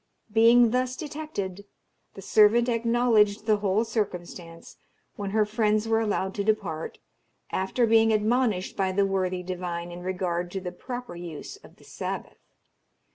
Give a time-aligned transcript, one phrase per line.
[0.33, 1.65] Being thus detected,
[2.15, 4.77] the servant acknowledged the whole circumstance,
[5.15, 6.97] when her friends were allowed to depart,
[7.51, 11.83] after being admonished by the worthy divine in regard to the proper use of the
[11.83, 12.39] Sabbath.